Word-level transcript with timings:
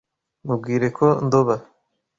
Mubwire 0.45 0.87
ko 0.97 1.07
ndoba 1.25 1.55